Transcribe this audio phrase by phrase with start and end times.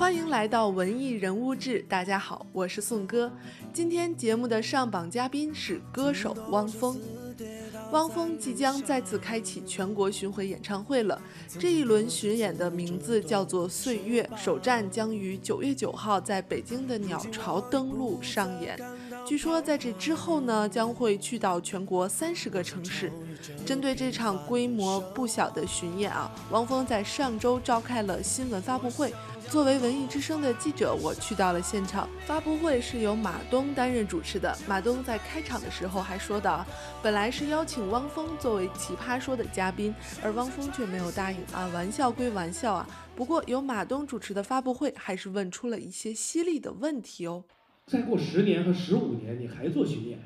[0.00, 3.30] 欢迎来到文艺人物志，大家好，我是宋哥。
[3.70, 6.98] 今天节目的上榜嘉宾是歌手汪峰。
[7.92, 11.20] 汪峰即将再次开启全国巡回演唱会了，
[11.58, 18.80] 这一轮巡演的名字叫做《岁月》，首站将于九月九号在北京的鸟巢登陆上演。
[19.26, 23.12] 据说在这之后呢，将会去到全国三十个城市。
[23.66, 29.12] 针对这场规模不小的巡演啊，汪峰在上周召开了新闻发布会。
[29.50, 32.08] 作为文艺之声的记者，我去到了现场。
[32.24, 34.56] 发布会是由马东担任主持的。
[34.68, 36.64] 马东在开场的时候还说道
[37.02, 39.92] ：“本来是邀请汪峰作为奇葩说的嘉宾，
[40.22, 41.66] 而汪峰却没有答应啊。
[41.74, 47.42] 玩笑归玩笑啊，不过由马东主持的发布会还是问出了一些犀利的问题哦。
[47.86, 50.20] 再过十年和十五年，你还做巡演？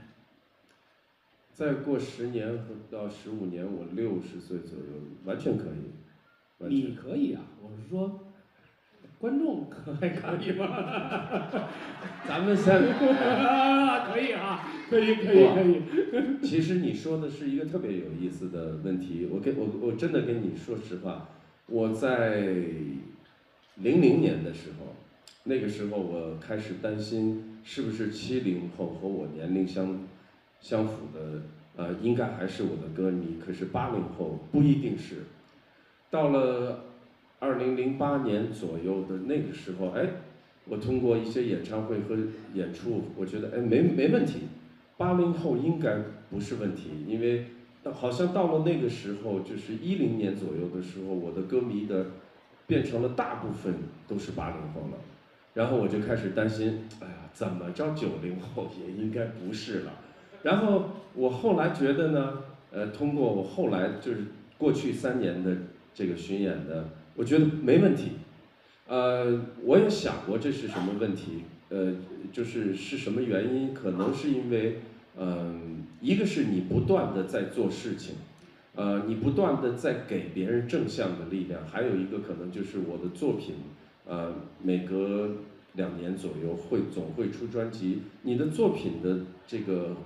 [1.54, 6.68] 再过十年和到十五年，我六十岁左右，完全可以。
[6.68, 8.20] 你可以啊，我是说。
[9.24, 10.68] 观众可还可以吗？
[12.28, 16.46] 咱们三个可以啊，可以可以可以。
[16.46, 19.26] 其实你说的是一个特别有意思的问题。
[19.32, 21.26] 我跟我我真的跟你说实话，
[21.68, 22.42] 我在
[23.76, 24.94] 零零年的时候，
[25.44, 30.00] 那个时候我开始担心是不是七零后和我年龄相
[30.60, 31.40] 相符的，
[31.76, 33.38] 呃，应该还是我的歌迷。
[33.42, 35.22] 可是八零后不一定是，
[36.10, 36.84] 到了。
[37.40, 40.08] 二零零八年左右的那个时候，哎，
[40.66, 42.16] 我通过一些演唱会和
[42.54, 44.40] 演出，我觉得哎没没问题，
[44.96, 45.98] 八零后应该
[46.30, 47.46] 不是问题，因为
[47.92, 52.06] 好像到了那个时候，就是一零年左右的时候，我的歌迷的
[52.66, 53.74] 变成了大部分
[54.08, 54.98] 都是八零后了，
[55.52, 59.92] 然后我就开始担心，哎呀，怎么着九零后也应该不是了，
[60.42, 62.38] 然后我后来觉得呢，
[62.72, 64.24] 呃，通过我后来就是
[64.56, 65.54] 过去三年的
[65.92, 66.88] 这个巡演的。
[67.16, 68.12] 我觉得没问题，
[68.88, 71.94] 呃，我也想过这是什么问题，呃，
[72.32, 73.72] 就是是什么原因？
[73.72, 74.80] 可能是因为，
[75.16, 78.16] 嗯，一个是你不断的在做事情，
[78.74, 83.54] 呃，你不断的在给别人正向的力量，还有一个可能就是我的作品，
[84.06, 85.30] 呃，每隔
[85.74, 89.96] 两年左右会总会出专辑，你的作品的这个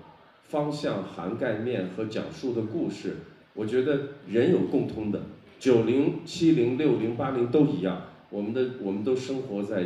[0.43, 3.17] 方向涵盖面和讲述的故事，
[3.55, 5.23] 我觉得人有共通的。
[5.59, 9.85] 九零、七零、六零、八零都一样，我们的我们都生活在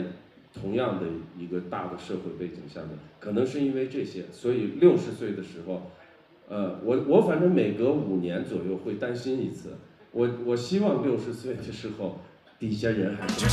[0.52, 1.06] 同样的
[1.38, 5.90] 一个大的社会背景下面，可能是因为这些，所以六十岁的时候，
[6.48, 9.78] 呃，我我反正每隔五年左右会担心一次，
[10.10, 12.20] 我我希望六十岁的时候
[12.58, 13.46] 底下人还是。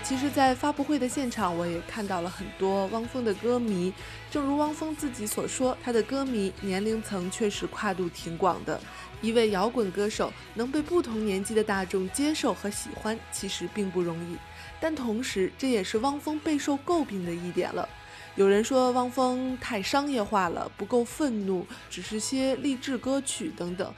[0.00, 3.92] 其实，在发布会的现场，我也看到了很多汪峰的歌迷。
[4.30, 8.80] 正如汪峰自己所说，他的歌迷年龄层确实跨度挺广的。
[9.20, 14.36] 一位摇滚歌手能被不同年纪的大众接受和喜欢，其实并不容易。
[14.80, 17.88] 但同时，这也是汪峰备受诟病的一点了。
[18.34, 23.92] 有人说汪峰太商业化了，不够愤怒，只是些励志歌曲等等。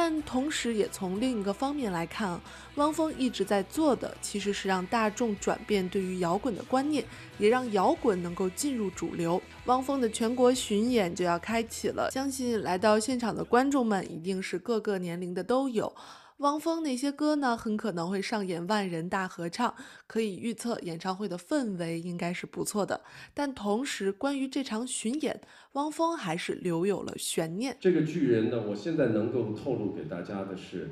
[0.00, 2.40] 但同时，也从另一个方面来看，
[2.76, 7.04] 汪峰一直在做的其实是让大众转变对于摇滚的观念，
[7.36, 9.42] 也让摇滚能够进入主流。
[9.64, 15.92] 汪峰的全国巡演就要开启了，相信来到现场的观众们一定是各个年龄的都有。
[16.38, 19.74] 汪峰那些歌呢，很可能会上演万人大合唱，
[20.06, 23.00] 可以预测演唱会的氛围应该是不错的。
[23.34, 25.40] 但同时，关于这场巡演，
[25.72, 27.76] 汪峰还是留有了悬念。
[27.80, 30.88] 这个巨人呢，我现在能够透露给大家的是，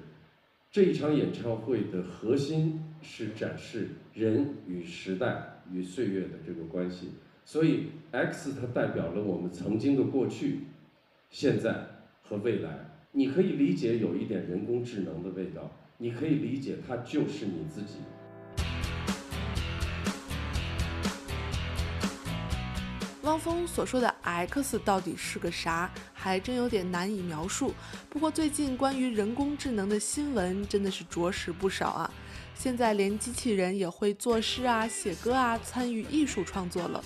[0.73, 7.13] 这一场演唱会的核心是展示人与时代与岁月的这个关系。
[7.45, 10.63] 所以，X 它代表了我们曾经的过去、
[11.31, 11.87] 现在
[12.25, 12.96] 和未来。
[13.19, 17.95] 你可以理解有一点人工智能的味道，你可以理解它就是你自己。
[23.23, 27.73] 汪峰所说的 X 到底是个啥，还真有点难以描述。
[28.11, 32.13] 不过最近关于人工智能的新闻真的是着实不少啊！
[32.55, 37.03] 现在连机器人也会作诗啊、写歌啊，参与艺术创作了。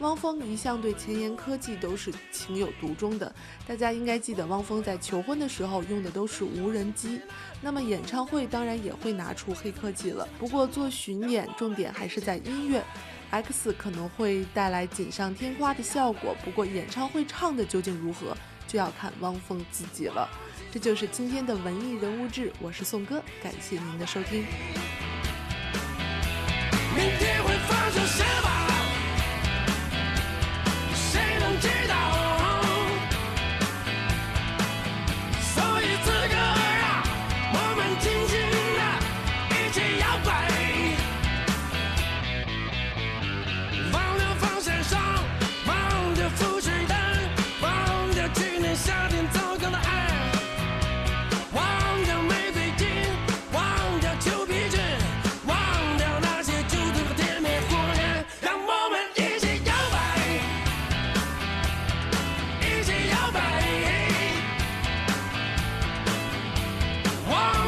[0.00, 3.34] 汪峰一向对前沿科技都是情有独钟的，
[3.66, 7.18] 大家应该记得，汪峰在求婚的时候用的都是无人机。
[7.62, 12.84] 那么演唱会当然也会拿出黑科技了，不过做巡演重点还是在音乐
[13.30, 16.36] ，X 可能会带来锦上添花的效果。
[16.44, 18.36] 不过演唱会唱的究竟如何，
[18.68, 20.28] 就要看汪峰自己了。
[20.70, 24.44] 这就是今天的文艺人物志，我是宋哥，感谢您的收听。
[26.94, 28.55] 明天会发生什么？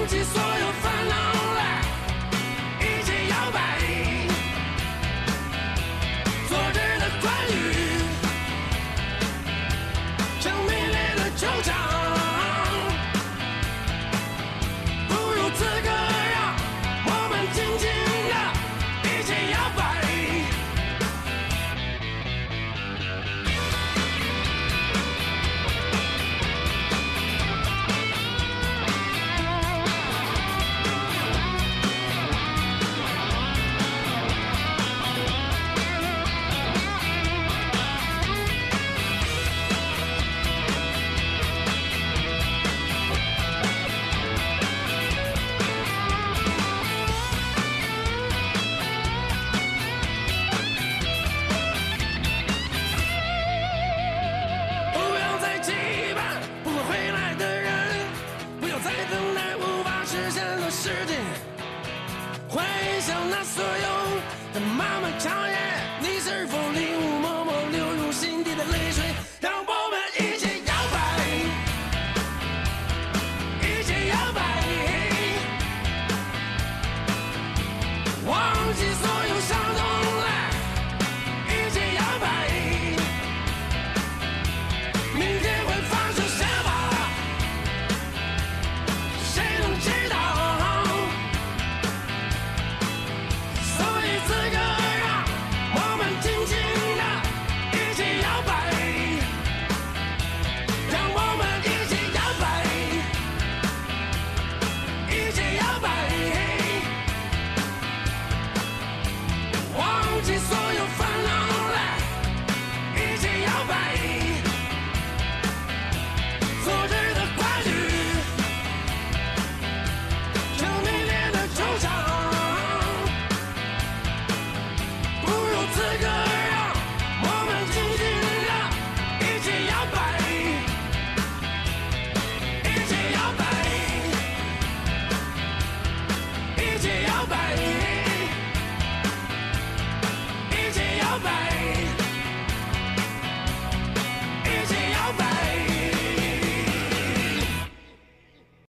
[0.08, 0.48] te sou.